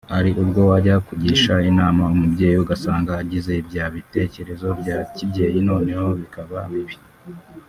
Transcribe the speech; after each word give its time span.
Hari 0.13 0.29
ubwo 0.41 0.59
wajya 0.69 0.95
kugisha 1.07 1.53
inama 1.69 2.03
umubyeyi 2.13 2.57
ugasanga 2.63 3.11
agize 3.21 3.53
bya 3.67 3.85
bitekerezo 3.95 4.67
bya 4.79 4.97
kibyeyi 5.15 5.59
noneho 5.69 6.07
bikaba 6.19 6.59
bibi 6.71 6.95